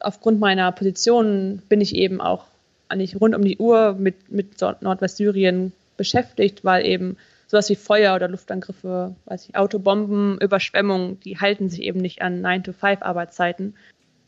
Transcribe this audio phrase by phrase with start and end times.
[0.00, 2.44] aufgrund meiner Position bin ich eben auch
[2.88, 8.28] eigentlich rund um die Uhr mit, mit Nordwestsyrien beschäftigt, weil eben sowas wie Feuer oder
[8.28, 13.74] Luftangriffe, weiß ich, Autobomben, Überschwemmungen, die halten sich eben nicht an 9-to-5-Arbeitszeiten.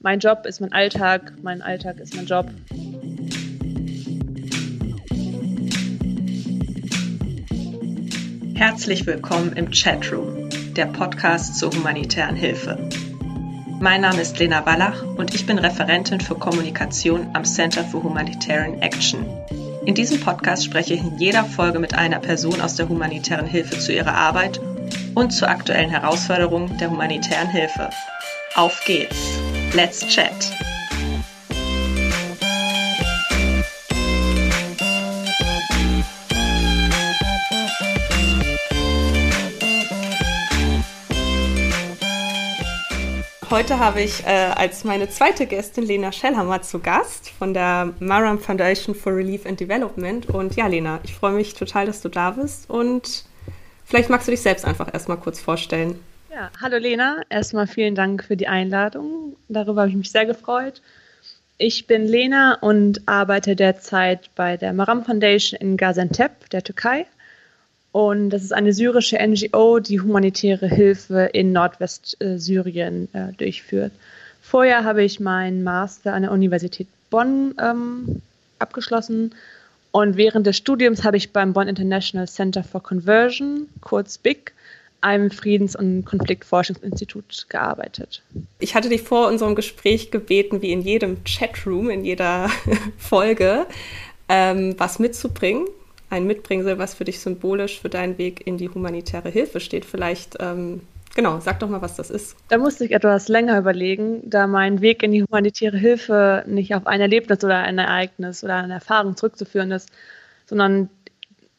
[0.00, 2.50] Mein Job ist mein Alltag, mein Alltag ist mein Job.
[8.54, 12.76] Herzlich willkommen im Chatroom, der Podcast zur humanitären Hilfe.
[13.82, 18.82] Mein Name ist Lena Wallach und ich bin Referentin für Kommunikation am Center for Humanitarian
[18.82, 19.24] Action.
[19.86, 23.78] In diesem Podcast spreche ich in jeder Folge mit einer Person aus der humanitären Hilfe
[23.78, 24.60] zu ihrer Arbeit
[25.14, 27.88] und zu aktuellen Herausforderungen der humanitären Hilfe.
[28.54, 29.16] Auf geht's!
[29.72, 30.52] Let's chat!
[43.50, 48.38] Heute habe ich äh, als meine zweite Gästin Lena Schellhammer zu Gast von der Maram
[48.38, 50.30] Foundation for Relief and Development.
[50.30, 52.70] Und ja, Lena, ich freue mich total, dass du da bist.
[52.70, 53.24] Und
[53.84, 55.98] vielleicht magst du dich selbst einfach erstmal kurz vorstellen.
[56.32, 57.22] Ja, hallo Lena.
[57.28, 59.34] Erstmal vielen Dank für die Einladung.
[59.48, 60.80] Darüber habe ich mich sehr gefreut.
[61.58, 67.04] Ich bin Lena und arbeite derzeit bei der Maram Foundation in Gaziantep, der Türkei.
[67.92, 73.92] Und das ist eine syrische NGO, die humanitäre Hilfe in Nordwestsyrien äh, durchführt.
[74.40, 78.22] Vorher habe ich meinen Master an der Universität Bonn ähm,
[78.58, 79.34] abgeschlossen
[79.92, 84.52] und während des Studiums habe ich beim Bonn International Center for Conversion, kurz BIC,
[85.00, 88.22] einem Friedens- und Konfliktforschungsinstitut gearbeitet.
[88.58, 92.50] Ich hatte dich vor unserem Gespräch gebeten, wie in jedem Chatroom, in jeder
[92.98, 93.66] Folge,
[94.28, 95.66] ähm, was mitzubringen
[96.10, 99.84] ein Mitbringsel, was für dich symbolisch für deinen Weg in die humanitäre Hilfe steht.
[99.84, 100.80] Vielleicht, ähm,
[101.14, 102.36] genau, sag doch mal, was das ist.
[102.48, 106.86] Da musste ich etwas länger überlegen, da mein Weg in die humanitäre Hilfe nicht auf
[106.86, 109.88] ein Erlebnis oder ein Ereignis oder eine Erfahrung zurückzuführen ist,
[110.46, 110.90] sondern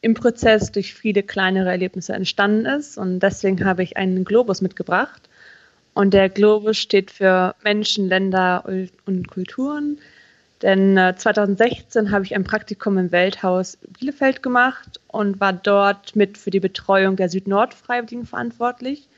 [0.02, 2.98] im Prozess durch viele kleinere Erlebnisse entstanden ist.
[2.98, 5.28] Und deswegen habe ich einen Globus mitgebracht.
[5.94, 8.64] Und der Globus steht für Menschen, Länder
[9.06, 9.98] und Kulturen,
[10.62, 16.38] denn äh, 2016 habe ich ein Praktikum im Welthaus Bielefeld gemacht und war dort mit
[16.38, 19.08] für die Betreuung der Süd-Nord-Freiwilligen verantwortlich.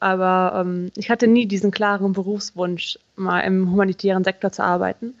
[0.00, 5.14] Aber ähm, ich hatte nie diesen klaren Berufswunsch, mal im humanitären Sektor zu arbeiten,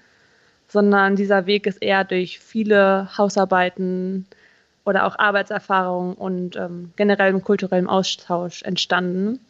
[0.68, 4.26] sondern dieser Weg ist eher durch viele Hausarbeiten
[4.84, 9.40] oder auch Arbeitserfahrungen und ähm, generellem kulturellem Austausch entstanden.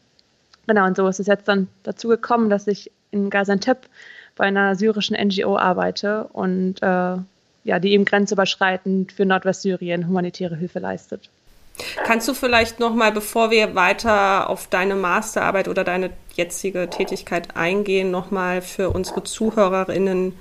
[0.66, 3.88] Genau, und so ist es jetzt dann dazu gekommen, dass ich in Gaziantep
[4.36, 7.16] bei einer syrischen NGO arbeite und äh,
[7.64, 11.28] ja, die eben grenzüberschreitend für Nordwestsyrien humanitäre Hilfe leistet.
[12.04, 18.10] Kannst du vielleicht nochmal, bevor wir weiter auf deine Masterarbeit oder deine jetzige Tätigkeit eingehen,
[18.10, 20.32] nochmal für unsere ZuhörerInnen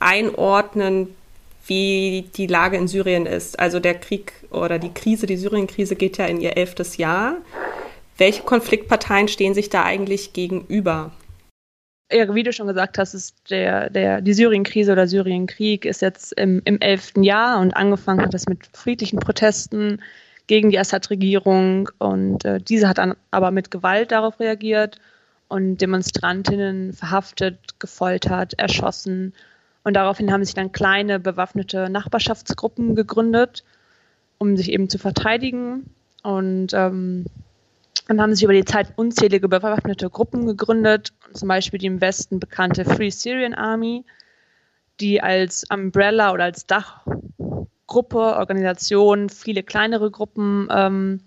[0.00, 1.14] einordnen,
[1.66, 3.58] wie die Lage in Syrien ist?
[3.58, 7.36] Also der Krieg oder die Krise, die Syrien-Krise geht ja in ihr elftes Jahr.
[8.18, 11.12] Welche Konfliktparteien stehen sich da eigentlich gegenüber?
[12.12, 16.32] Ja, wie du schon gesagt hast, ist der, der, die Syrien-Krise oder Syrienkrieg ist jetzt
[16.34, 20.02] im, im elften Jahr und angefangen hat das mit friedlichen Protesten
[20.46, 24.98] gegen die Assad-Regierung und äh, diese hat dann aber mit Gewalt darauf reagiert
[25.48, 29.32] und Demonstrantinnen verhaftet, gefoltert, erschossen
[29.82, 33.64] und daraufhin haben sich dann kleine bewaffnete Nachbarschaftsgruppen gegründet,
[34.38, 35.88] um sich eben zu verteidigen
[36.22, 37.24] und ähm,
[38.06, 42.38] dann haben sich über die Zeit unzählige bewaffnete Gruppen gegründet, zum Beispiel die im Westen
[42.38, 44.04] bekannte Free Syrian Army,
[45.00, 51.20] die als Umbrella oder als Dachgruppe, Organisation viele kleinere Gruppen ähm,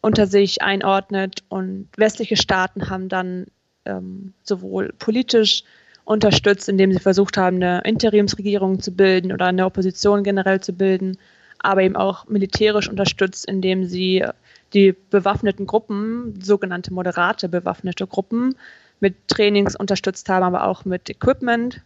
[0.00, 1.44] unter sich einordnet.
[1.48, 3.46] Und westliche Staaten haben dann
[3.84, 5.62] ähm, sowohl politisch
[6.04, 11.18] unterstützt, indem sie versucht haben, eine Interimsregierung zu bilden oder eine Opposition generell zu bilden,
[11.60, 14.24] aber eben auch militärisch unterstützt, indem sie
[14.74, 18.54] die bewaffneten Gruppen, sogenannte moderate bewaffnete Gruppen,
[19.00, 21.82] mit Trainings unterstützt haben, aber auch mit Equipment.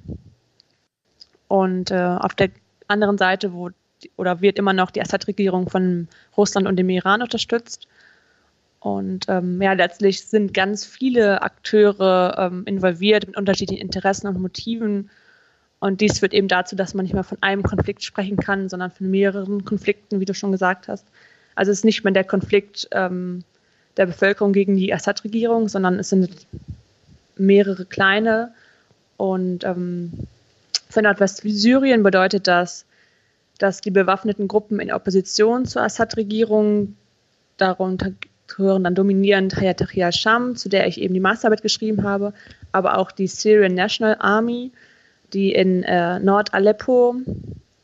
[1.48, 2.50] Und äh, auf der
[2.88, 3.70] anderen Seite wo,
[4.16, 7.88] oder wird immer noch die Assad-Regierung von Russland und dem Iran unterstützt.
[8.80, 15.10] Und ähm, ja, letztlich sind ganz viele Akteure ähm, involviert mit unterschiedlichen Interessen und Motiven.
[15.78, 18.90] Und dies führt eben dazu, dass man nicht mehr von einem Konflikt sprechen kann, sondern
[18.90, 21.06] von mehreren Konflikten, wie du schon gesagt hast.
[21.56, 23.42] Also es ist nicht mehr der Konflikt ähm,
[23.96, 26.30] der Bevölkerung gegen die Assad-Regierung, sondern es sind
[27.36, 28.52] mehrere kleine.
[29.16, 30.12] Und ähm,
[30.88, 32.84] für Nordwestsyrien bedeutet das,
[33.58, 36.96] dass die bewaffneten Gruppen in Opposition zur Assad-Regierung,
[37.56, 38.12] darunter
[38.48, 42.32] gehören dann dominierend Hayat Sham, zu der ich eben die Masterarbeit geschrieben habe,
[42.70, 44.72] aber auch die Syrian National Army,
[45.32, 47.16] die in äh, Nord-Aleppo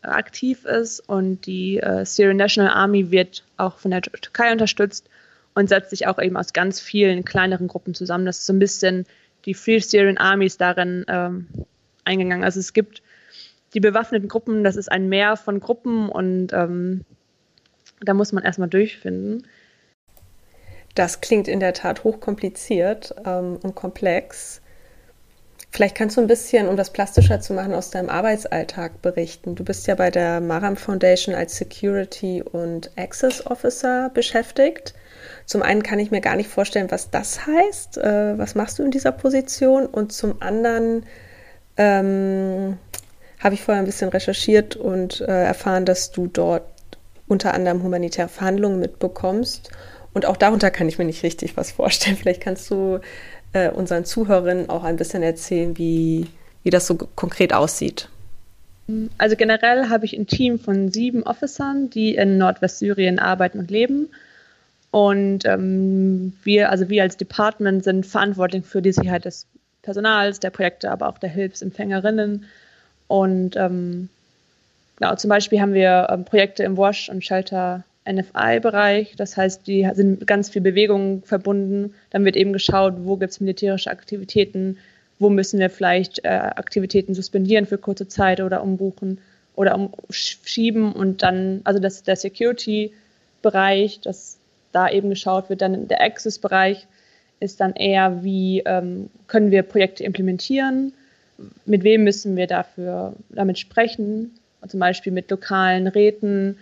[0.02, 5.08] aktiv ist und die äh, Syrian National Army wird auch von der Türkei unterstützt
[5.54, 8.26] und setzt sich auch eben aus ganz vielen kleineren Gruppen zusammen.
[8.26, 9.06] Das ist so ein bisschen
[9.44, 11.46] die Free Syrian Armies darin ähm,
[12.04, 12.44] eingegangen.
[12.44, 13.02] Also es gibt
[13.74, 17.04] die bewaffneten Gruppen, das ist ein Meer von Gruppen und ähm,
[18.00, 19.46] da muss man erstmal durchfinden.
[20.94, 24.61] Das klingt in der Tat hochkompliziert ähm, und komplex.
[25.72, 29.54] Vielleicht kannst du ein bisschen, um das plastischer zu machen, aus deinem Arbeitsalltag berichten.
[29.54, 34.92] Du bist ja bei der Maram Foundation als Security und Access Officer beschäftigt.
[35.46, 37.96] Zum einen kann ich mir gar nicht vorstellen, was das heißt.
[37.96, 39.86] Äh, was machst du in dieser Position?
[39.86, 41.06] Und zum anderen
[41.78, 42.76] ähm,
[43.40, 46.64] habe ich vorher ein bisschen recherchiert und äh, erfahren, dass du dort
[47.28, 49.70] unter anderem humanitäre Verhandlungen mitbekommst.
[50.12, 52.18] Und auch darunter kann ich mir nicht richtig was vorstellen.
[52.18, 53.00] Vielleicht kannst du
[53.52, 56.26] äh, unseren Zuhörerinnen auch ein bisschen erzählen, wie,
[56.62, 58.08] wie das so konkret aussieht.
[59.18, 64.08] Also generell habe ich ein Team von sieben Officern, die in Nordwestsyrien arbeiten und leben.
[64.90, 69.46] Und ähm, wir, also wir als Department sind verantwortlich für die Sicherheit des
[69.80, 72.44] Personals, der Projekte, aber auch der Hilfsempfängerinnen.
[73.08, 74.08] Und ähm,
[74.96, 79.14] genau, zum Beispiel haben wir ähm, Projekte im Wash- und Shelter NFI-Bereich.
[79.16, 81.94] Das heißt, die sind mit ganz viel Bewegung verbunden.
[82.10, 84.78] Dann wird eben geschaut, wo gibt es militärische Aktivitäten,
[85.18, 89.18] wo müssen wir vielleicht äh, Aktivitäten suspendieren für kurze Zeit oder umbuchen
[89.54, 90.92] oder umschieben.
[90.92, 94.38] Und dann, also das ist der Security-Bereich, dass
[94.72, 95.62] da eben geschaut wird.
[95.62, 96.86] Dann der Access-Bereich
[97.40, 100.92] ist dann eher, wie ähm, können wir Projekte implementieren,
[101.66, 106.56] mit wem müssen wir dafür damit sprechen, zum Beispiel mit lokalen Räten,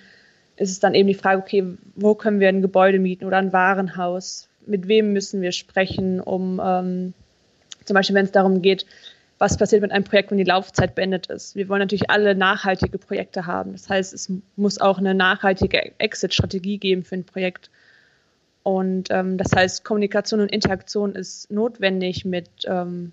[0.60, 1.64] ist es dann eben die Frage, okay,
[1.94, 4.48] wo können wir ein Gebäude mieten oder ein Warenhaus?
[4.66, 7.14] Mit wem müssen wir sprechen, um ähm,
[7.86, 8.84] zum Beispiel, wenn es darum geht,
[9.38, 11.56] was passiert mit einem Projekt, wenn die Laufzeit beendet ist.
[11.56, 13.72] Wir wollen natürlich alle nachhaltige Projekte haben.
[13.72, 17.70] Das heißt, es muss auch eine nachhaltige Exit-Strategie geben für ein Projekt.
[18.62, 23.12] Und ähm, das heißt, Kommunikation und Interaktion ist notwendig mit ähm,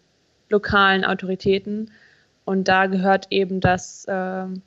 [0.50, 1.92] lokalen Autoritäten.
[2.44, 4.64] Und da gehört eben das ähm,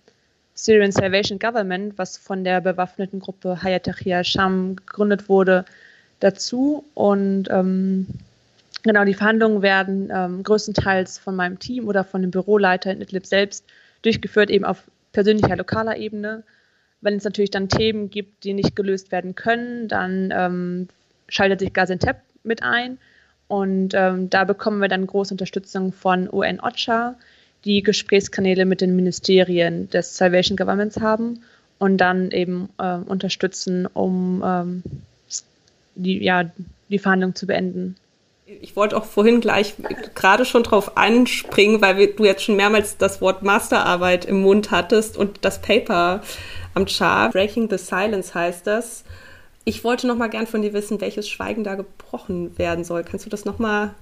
[0.64, 5.64] Syrian Salvation Government, was von der bewaffneten Gruppe Hayat Tahrir Sham gegründet wurde,
[6.20, 6.84] dazu.
[6.94, 8.06] Und ähm,
[8.82, 13.26] genau, die Verhandlungen werden ähm, größtenteils von meinem Team oder von dem Büroleiter in Idlib
[13.26, 13.64] selbst
[14.02, 16.42] durchgeführt, eben auf persönlicher, lokaler Ebene.
[17.00, 20.88] Wenn es natürlich dann Themen gibt, die nicht gelöst werden können, dann ähm,
[21.28, 22.98] schaltet sich Gaziantep mit ein.
[23.48, 27.16] Und ähm, da bekommen wir dann große Unterstützung von UN-OCHA,
[27.64, 31.42] die Gesprächskanäle mit den Ministerien des Salvation Governments haben
[31.78, 34.82] und dann eben äh, unterstützen, um ähm,
[35.94, 36.50] die, ja,
[36.88, 37.96] die Verhandlungen zu beenden.
[38.60, 39.74] Ich wollte auch vorhin gleich
[40.14, 45.16] gerade schon drauf anspringen, weil du jetzt schon mehrmals das Wort Masterarbeit im Mund hattest
[45.16, 46.20] und das Paper
[46.74, 47.32] am Chart.
[47.32, 49.04] Breaking the Silence heißt das.
[49.64, 53.04] Ich wollte noch mal gern von dir wissen, welches Schweigen da gebrochen werden soll.
[53.04, 53.94] Kannst du das noch mal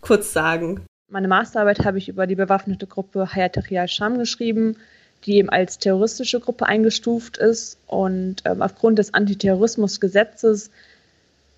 [0.00, 0.80] kurz sagen?
[1.08, 4.76] Meine Masterarbeit habe ich über die bewaffnete Gruppe Hayat Tahrir al-Sham geschrieben,
[5.24, 7.78] die eben als terroristische Gruppe eingestuft ist.
[7.86, 10.70] Und ähm, aufgrund des Antiterrorismusgesetzes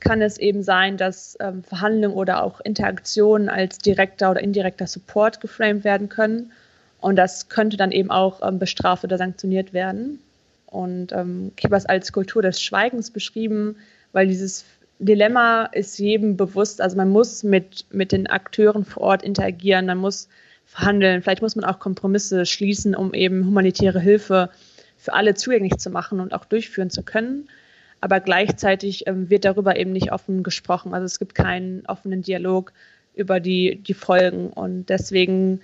[0.00, 5.40] kann es eben sein, dass ähm, Verhandlungen oder auch Interaktionen als direkter oder indirekter Support
[5.40, 6.52] geframed werden können.
[7.00, 10.20] Und das könnte dann eben auch ähm, bestraft oder sanktioniert werden.
[10.66, 13.76] Und ähm, es als Kultur des Schweigens beschrieben,
[14.12, 14.64] weil dieses
[15.04, 16.80] Dilemma ist jedem bewusst.
[16.80, 20.28] Also man muss mit, mit den Akteuren vor Ort interagieren, man muss
[20.66, 21.22] verhandeln.
[21.22, 24.50] Vielleicht muss man auch Kompromisse schließen, um eben humanitäre Hilfe
[24.96, 27.48] für alle zugänglich zu machen und auch durchführen zu können.
[28.00, 30.94] Aber gleichzeitig ähm, wird darüber eben nicht offen gesprochen.
[30.94, 32.72] Also es gibt keinen offenen Dialog
[33.14, 34.48] über die, die Folgen.
[34.48, 35.60] Und deswegen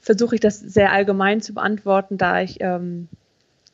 [0.00, 3.08] versuche ich das sehr allgemein zu beantworten, da ich ähm,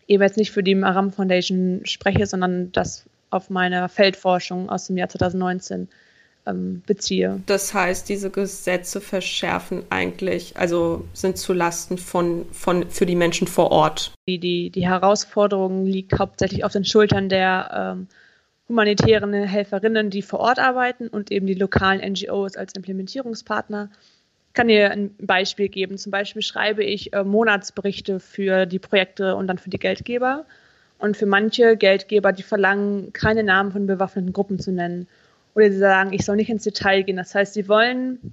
[0.07, 4.97] eben jetzt nicht für die Aram Foundation spreche, sondern das auf meine Feldforschung aus dem
[4.97, 5.89] Jahr 2019
[6.49, 7.41] ähm, beziehe.
[7.47, 13.47] Das heißt, diese Gesetze verschärfen eigentlich, also sind zu Lasten von, von für die Menschen
[13.47, 14.13] vor Ort.
[14.27, 18.09] Die, die, die Herausforderung liegt hauptsächlich auf den Schultern der ähm,
[18.69, 23.91] humanitären Helferinnen, die vor Ort arbeiten und eben die lokalen NGOs als Implementierungspartner.
[24.49, 25.99] Ich kann dir ein Beispiel geben.
[25.99, 30.47] Zum Beispiel schreibe ich äh, Monatsberichte für die Projekte und dann für die Geldgeber.
[30.99, 35.07] Und für manche Geldgeber, die verlangen, keine Namen von bewaffneten Gruppen zu nennen.
[35.55, 37.17] Oder sie sagen, ich soll nicht ins Detail gehen.
[37.17, 38.33] Das heißt, sie wollen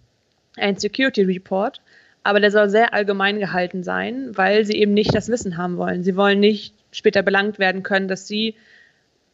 [0.57, 1.81] einen Security Report,
[2.24, 6.03] aber der soll sehr allgemein gehalten sein, weil sie eben nicht das Wissen haben wollen.
[6.03, 8.55] Sie wollen nicht später belangt werden können, dass sie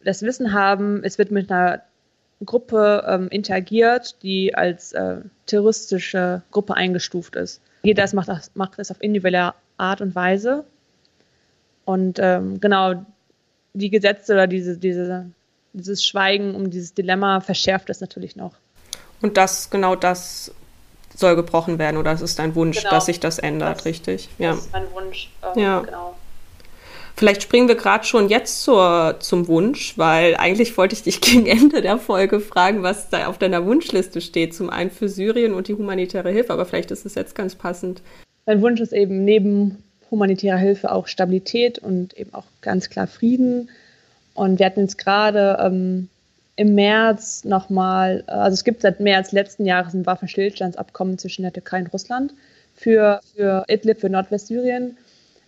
[0.03, 1.83] das Wissen haben, es wird mit einer
[2.43, 7.61] Gruppe ähm, interagiert, die als äh, terroristische Gruppe eingestuft ist.
[7.83, 10.65] Jeder macht das, macht das auf individuelle Art und Weise.
[11.85, 13.05] Und ähm, genau
[13.73, 15.27] die Gesetze oder diese, diese,
[15.73, 18.53] dieses Schweigen um dieses Dilemma verschärft es natürlich noch.
[19.21, 20.53] Und das, genau das
[21.15, 22.89] soll gebrochen werden oder es ist dein Wunsch, genau.
[22.89, 24.29] dass sich das ändert, das, richtig?
[24.37, 24.51] Ja.
[24.51, 25.79] Das ist mein Wunsch, ähm, ja.
[25.81, 26.15] genau.
[27.15, 31.45] Vielleicht springen wir gerade schon jetzt zur, zum Wunsch, weil eigentlich wollte ich dich gegen
[31.45, 34.55] Ende der Folge fragen, was da auf deiner Wunschliste steht.
[34.55, 38.01] Zum einen für Syrien und die humanitäre Hilfe, aber vielleicht ist es jetzt ganz passend.
[38.45, 43.69] Mein Wunsch ist eben neben humanitärer Hilfe auch Stabilität und eben auch ganz klar Frieden.
[44.33, 46.09] Und wir hatten jetzt gerade ähm,
[46.55, 51.79] im März nochmal, also es gibt seit März letzten Jahres ein Waffenstillstandsabkommen zwischen der Türkei
[51.79, 52.33] und Russland
[52.75, 54.97] für, für Idlib, für Nordwestsyrien.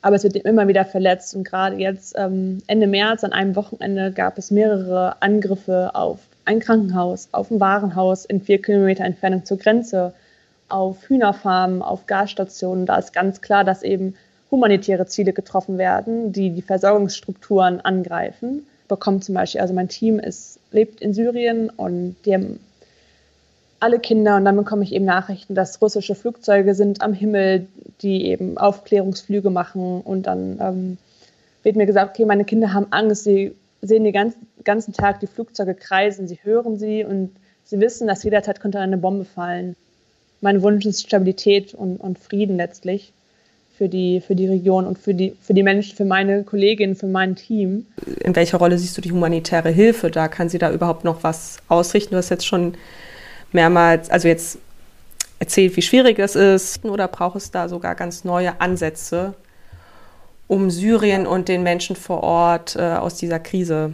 [0.01, 1.35] Aber es wird immer wieder verletzt.
[1.35, 6.59] Und gerade jetzt ähm, Ende März, an einem Wochenende, gab es mehrere Angriffe auf ein
[6.59, 10.13] Krankenhaus, auf ein Warenhaus in vier Kilometer Entfernung zur Grenze,
[10.67, 12.85] auf Hühnerfarmen, auf Gasstationen.
[12.85, 14.15] Da ist ganz klar, dass eben
[14.53, 20.59] humanitäre Ziele getroffen werden, die die Versorgungsstrukturen angreifen bekommt zum Beispiel, also mein Team ist,
[20.71, 22.59] lebt in Syrien und die haben
[23.79, 27.65] alle Kinder und dann bekomme ich eben Nachrichten, dass russische Flugzeuge sind am Himmel,
[28.01, 30.97] die eben Aufklärungsflüge machen und dann ähm,
[31.63, 35.27] wird mir gesagt, okay, meine Kinder haben Angst, sie sehen den ganzen, ganzen Tag die
[35.27, 37.31] Flugzeuge kreisen, sie hören sie und
[37.63, 39.75] sie wissen, dass jederzeit könnte eine Bombe fallen.
[40.41, 43.11] Mein Wunsch ist Stabilität und, und Frieden letztlich
[43.75, 47.07] für die, für die Region und für die, für die Menschen, für meine Kolleginnen, für
[47.07, 47.87] mein Team.
[48.21, 50.27] In welcher Rolle siehst du die humanitäre Hilfe da?
[50.27, 52.11] Kann sie da überhaupt noch was ausrichten?
[52.11, 52.75] Du hast jetzt schon
[53.51, 54.59] mehrmals, also jetzt
[55.39, 59.33] erzählt, wie schwierig das ist, oder braucht es da sogar ganz neue Ansätze,
[60.47, 63.93] um Syrien und den Menschen vor Ort äh, aus dieser Krise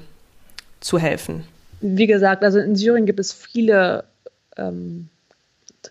[0.82, 1.46] zu helfen?
[1.82, 4.04] Wie gesagt, also in Syrien gibt es viele
[4.58, 5.08] ähm,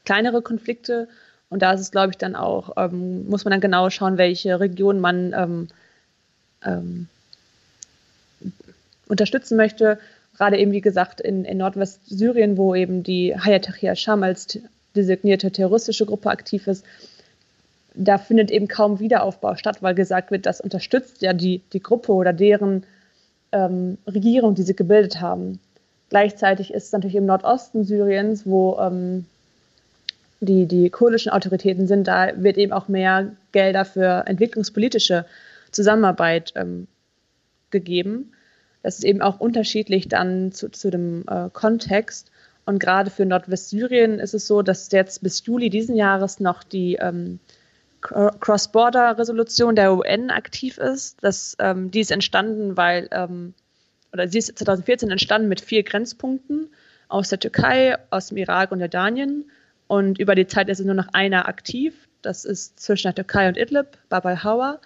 [0.05, 1.09] kleinere Konflikte
[1.51, 4.61] und da ist es, glaube ich, dann auch, ähm, muss man dann genau schauen, welche
[4.61, 5.69] Region man ähm,
[6.65, 7.09] ähm,
[9.09, 9.99] unterstützen möchte.
[10.37, 14.59] Gerade eben, wie gesagt, in, in Nordwestsyrien, wo eben die Hayat Sham als
[14.95, 16.85] designierte terroristische Gruppe aktiv ist,
[17.95, 22.13] da findet eben kaum Wiederaufbau statt, weil gesagt wird, das unterstützt ja die, die Gruppe
[22.13, 22.85] oder deren
[23.53, 25.59] ähm, Regierung, die sie gebildet haben.
[26.11, 29.25] Gleichzeitig ist es natürlich im Nordosten Syriens, wo ähm,
[30.41, 35.25] die, die kurdischen Autoritäten sind, da wird eben auch mehr Gelder für entwicklungspolitische
[35.71, 36.87] Zusammenarbeit ähm,
[37.71, 38.33] gegeben.
[38.83, 42.31] Das ist eben auch unterschiedlich dann zu, zu dem äh, Kontext.
[42.65, 46.97] Und gerade für Nordwestsyrien ist es so, dass jetzt bis Juli diesen Jahres noch die
[46.97, 47.41] ähm,
[48.01, 51.17] Cross-Border-Resolution der UN aktiv ist.
[51.23, 53.55] Das, ähm, die ist entstanden, weil, ähm,
[54.13, 56.69] oder sie ist 2014 entstanden mit vier Grenzpunkten
[57.09, 59.51] aus der Türkei, aus dem Irak und Jordanien.
[59.89, 61.95] Und über die Zeit ist nur noch einer aktiv.
[62.23, 64.79] Das ist zwischen der Türkei und Idlib, Babal Hawa.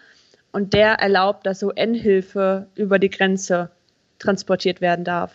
[0.53, 3.71] Und der erlaubt, dass UN-Hilfe über die Grenze
[4.19, 5.33] transportiert werden darf.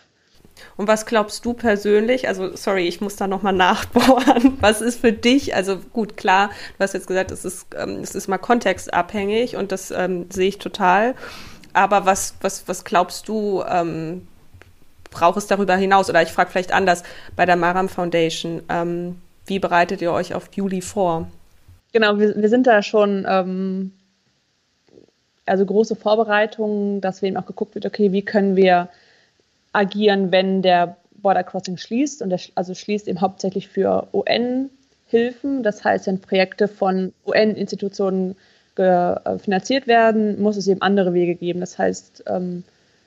[0.76, 2.28] Und was glaubst du persönlich?
[2.28, 4.56] Also, sorry, ich muss da nochmal nachbohren.
[4.60, 5.54] Was ist für dich?
[5.54, 9.70] Also, gut, klar, du hast jetzt gesagt, es ist, ähm, es ist mal kontextabhängig und
[9.70, 11.14] das ähm, sehe ich total.
[11.74, 14.26] Aber was, was, was glaubst du, ähm,
[15.10, 16.10] braucht es darüber hinaus?
[16.10, 17.04] Oder ich frage vielleicht anders
[17.36, 18.62] bei der Maram Foundation.
[18.68, 21.28] Ähm, wie bereitet ihr euch auf Juli vor?
[21.92, 23.92] Genau, wir, wir sind da schon, ähm,
[25.46, 28.88] also große Vorbereitungen, dass wir eben auch geguckt wird, okay, wie können wir
[29.72, 35.62] agieren, wenn der Border Crossing schließt und der, also schließt eben hauptsächlich für UN-Hilfen.
[35.62, 38.36] Das heißt, wenn Projekte von UN-Institutionen
[38.76, 41.60] äh, finanziert werden, muss es eben andere Wege geben.
[41.60, 42.62] Das heißt, ähm,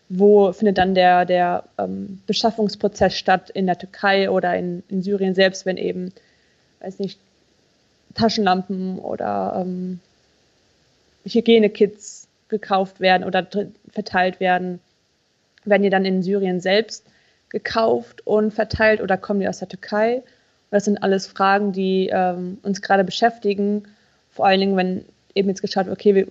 [0.09, 5.33] wo findet dann der, der ähm, Beschaffungsprozess statt in der Türkei oder in, in Syrien
[5.35, 6.11] selbst, wenn eben
[6.81, 7.19] weiß nicht,
[8.15, 9.99] Taschenlampen oder ähm,
[11.25, 13.47] Hygienekits gekauft werden oder
[13.91, 14.79] verteilt werden,
[15.63, 17.05] werden die dann in Syrien selbst
[17.49, 20.23] gekauft und verteilt oder kommen die aus der Türkei?
[20.69, 23.83] Das sind alles Fragen, die ähm, uns gerade beschäftigen.
[24.31, 26.27] Vor allen Dingen, wenn eben jetzt geschaut wird, okay, wir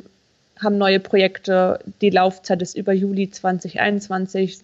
[0.58, 4.60] haben neue Projekte, die Laufzeit ist über Juli 2021.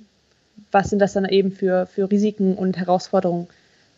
[0.72, 3.48] Was sind das dann eben für, für Risiken und Herausforderungen,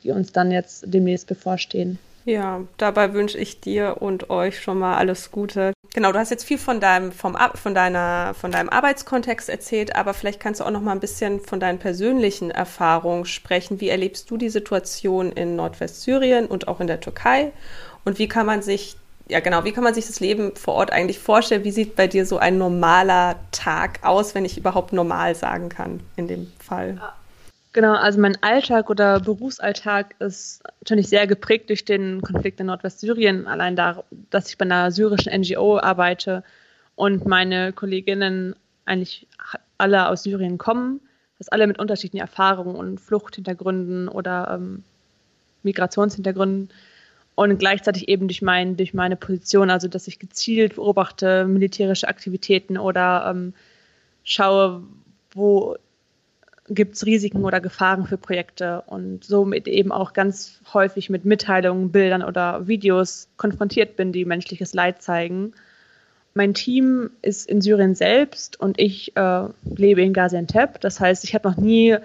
[0.03, 1.99] die uns dann jetzt demnächst bevorstehen.
[2.25, 5.73] Ja, dabei wünsche ich dir und euch schon mal alles Gute.
[5.95, 10.13] Genau, du hast jetzt viel von deinem, vom, von deiner, von deinem Arbeitskontext erzählt, aber
[10.13, 13.81] vielleicht kannst du auch noch mal ein bisschen von deinen persönlichen Erfahrungen sprechen.
[13.81, 17.53] Wie erlebst du die Situation in Nordwestsyrien und auch in der Türkei?
[18.05, 18.97] Und wie kann man sich,
[19.29, 21.65] ja genau, wie kann man sich das Leben vor Ort eigentlich vorstellen?
[21.65, 26.01] Wie sieht bei dir so ein normaler Tag aus, wenn ich überhaupt normal sagen kann
[26.17, 27.01] in dem Fall?
[27.79, 33.47] Genau, also mein Alltag oder Berufsalltag ist natürlich sehr geprägt durch den Konflikt in Nordwestsyrien.
[33.47, 36.43] Allein da, dass ich bei einer syrischen NGO arbeite
[36.97, 39.29] und meine Kolleginnen eigentlich
[39.79, 40.99] alle aus Syrien kommen,
[41.39, 44.83] dass alle mit unterschiedlichen Erfahrungen und Fluchthintergründen oder ähm,
[45.63, 46.71] Migrationshintergründen
[47.37, 52.77] und gleichzeitig eben durch, mein, durch meine Position, also dass ich gezielt beobachte militärische Aktivitäten
[52.77, 53.55] oder ähm,
[54.25, 54.83] schaue,
[55.31, 55.77] wo
[56.69, 61.91] gibt es Risiken oder Gefahren für Projekte und somit eben auch ganz häufig mit Mitteilungen,
[61.91, 65.55] Bildern oder Videos konfrontiert bin, die menschliches Leid zeigen.
[66.35, 70.81] Mein Team ist in Syrien selbst und ich äh, lebe in Gaziantep.
[70.81, 71.97] Das heißt, ich habe noch nie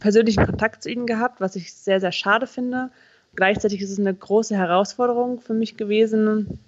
[0.00, 2.90] persönlichen Kontakt zu ihnen gehabt, was ich sehr, sehr schade finde.
[3.36, 6.58] Gleichzeitig ist es eine große Herausforderung für mich gewesen,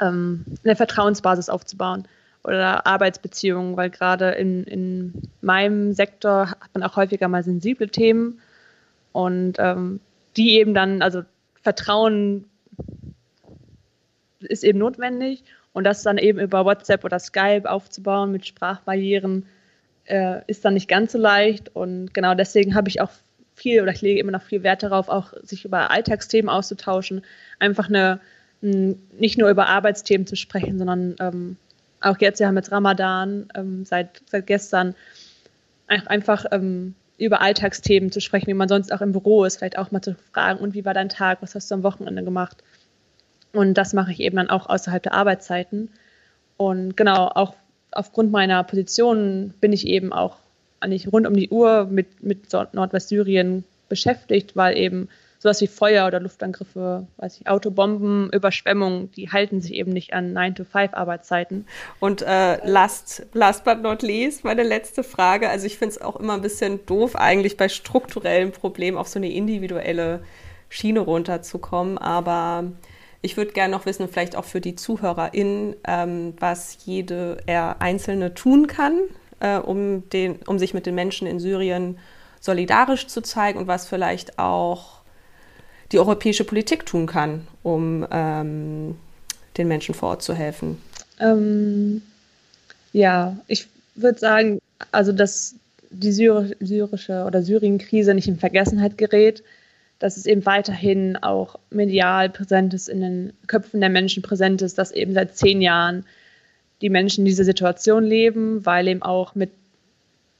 [0.00, 2.06] ähm, eine Vertrauensbasis aufzubauen
[2.44, 8.40] oder Arbeitsbeziehungen, weil gerade in, in meinem Sektor hat man auch häufiger mal sensible Themen
[9.12, 10.00] und ähm,
[10.36, 11.22] die eben dann, also
[11.62, 12.44] Vertrauen
[14.40, 15.42] ist eben notwendig
[15.72, 19.46] und das dann eben über WhatsApp oder Skype aufzubauen mit Sprachbarrieren
[20.04, 23.10] äh, ist dann nicht ganz so leicht und genau deswegen habe ich auch
[23.54, 27.22] viel oder ich lege immer noch viel Wert darauf, auch sich über Alltagsthemen auszutauschen,
[27.58, 28.20] einfach eine
[28.60, 31.56] nicht nur über Arbeitsthemen zu sprechen, sondern ähm,
[32.00, 34.94] auch jetzt, wir haben jetzt Ramadan ähm, seit, seit gestern,
[35.86, 39.90] einfach ähm, über Alltagsthemen zu sprechen, wie man sonst auch im Büro ist, vielleicht auch
[39.90, 42.62] mal zu fragen, und wie war dein Tag, was hast du am Wochenende gemacht?
[43.52, 45.90] Und das mache ich eben dann auch außerhalb der Arbeitszeiten.
[46.56, 47.54] Und genau, auch
[47.90, 50.36] aufgrund meiner Position bin ich eben auch
[50.80, 55.08] eigentlich rund um die Uhr mit, mit Nordwestsyrien beschäftigt, weil eben
[55.38, 60.36] sowas wie Feuer oder Luftangriffe, weiß ich, Autobomben, Überschwemmungen, die halten sich eben nicht an
[60.36, 61.66] 9-to-5-Arbeitszeiten.
[62.00, 65.48] Und äh, last, last but not least, meine letzte Frage.
[65.48, 69.18] Also ich finde es auch immer ein bisschen doof, eigentlich bei strukturellen Problemen auf so
[69.18, 70.22] eine individuelle
[70.68, 71.98] Schiene runterzukommen.
[71.98, 72.64] Aber
[73.22, 78.66] ich würde gerne noch wissen, vielleicht auch für die ZuhörerInnen, ähm, was jede Einzelne tun
[78.66, 78.98] kann,
[79.38, 81.98] äh, um, den, um sich mit den Menschen in Syrien
[82.40, 84.97] solidarisch zu zeigen und was vielleicht auch
[85.92, 88.96] die europäische Politik tun kann, um ähm,
[89.56, 90.80] den Menschen vor Ort zu helfen?
[91.20, 92.02] Ähm,
[92.92, 94.60] ja, ich würde sagen,
[94.92, 95.54] also dass
[95.90, 99.42] die syrische oder Syrien-Krise nicht in Vergessenheit gerät,
[99.98, 104.78] dass es eben weiterhin auch medial präsent ist, in den Köpfen der Menschen präsent ist,
[104.78, 106.04] dass eben seit zehn Jahren
[106.80, 109.50] die Menschen in dieser Situation leben, weil eben auch mit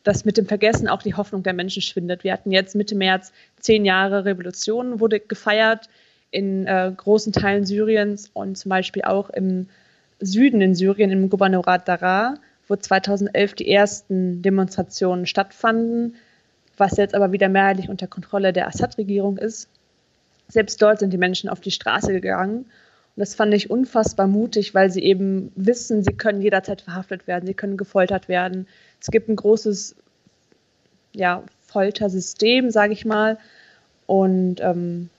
[0.05, 2.25] dass mit dem Vergessen auch die Hoffnung der Menschen schwindet.
[2.25, 5.89] Wir hatten jetzt Mitte März zehn Jahre Revolution, wurde gefeiert
[6.31, 9.69] in äh, großen Teilen Syriens und zum Beispiel auch im
[10.21, 12.35] Süden in Syrien, im Gouvernorat Daraa,
[12.67, 16.17] wo 2011 die ersten Demonstrationen stattfanden,
[16.77, 19.69] was jetzt aber wieder mehrheitlich unter Kontrolle der Assad-Regierung ist.
[20.49, 22.67] Selbst dort sind die Menschen auf die Straße gegangen.
[23.19, 27.55] Das fand ich unfassbar mutig, weil sie eben wissen, sie können jederzeit verhaftet werden, sie
[27.55, 28.69] können gefoltert werden,
[29.01, 29.97] es gibt ein großes
[31.15, 33.39] ja, Foltersystem, sage ich mal.
[34.07, 35.11] Und ähm,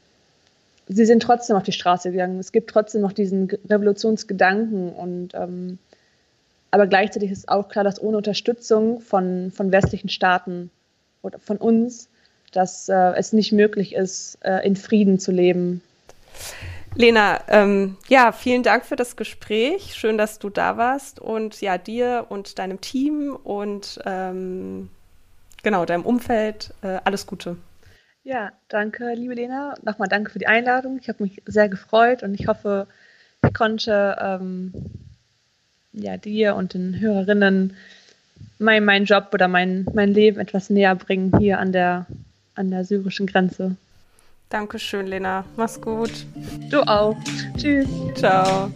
[0.87, 2.39] sie sind trotzdem auf die Straße gegangen.
[2.39, 4.93] Es gibt trotzdem noch diesen Revolutionsgedanken.
[4.93, 5.77] Und ähm,
[6.71, 10.71] aber gleichzeitig ist auch klar, dass ohne Unterstützung von, von westlichen Staaten
[11.21, 12.09] oder von uns,
[12.51, 15.81] dass äh, es nicht möglich ist, äh, in Frieden zu leben.
[16.95, 19.95] Lena, ähm, ja, vielen Dank für das Gespräch.
[19.95, 24.89] Schön, dass du da warst und ja, dir und deinem Team und ähm,
[25.63, 27.57] genau deinem Umfeld äh, alles Gute.
[28.23, 29.75] Ja, danke, liebe Lena.
[29.81, 30.99] Nochmal danke für die Einladung.
[31.01, 32.87] Ich habe mich sehr gefreut und ich hoffe,
[33.45, 34.73] ich konnte ähm,
[35.93, 37.75] ja, dir und den Hörerinnen
[38.57, 42.05] mein, mein Job oder mein, mein Leben etwas näher bringen hier an der,
[42.55, 43.77] an der syrischen Grenze.
[44.49, 45.45] Dankeschön, Lena.
[45.57, 46.25] Mach's gut.
[46.71, 47.15] Du auch.
[47.55, 47.87] Tschüss.
[48.15, 48.71] Ciao.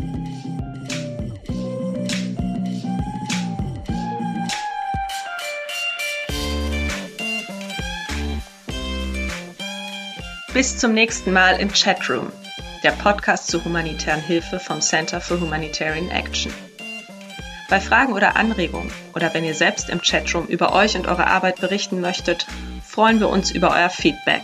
[10.54, 12.32] Bis zum nächsten Mal im Chatroom,
[12.84, 16.54] der Podcast zur humanitären Hilfe vom Center for Humanitarian Action.
[17.68, 21.60] Bei Fragen oder Anregungen oder wenn ihr selbst im Chatroom über euch und eure Arbeit
[21.60, 22.46] berichten möchtet,
[22.86, 24.44] freuen wir uns über euer Feedback.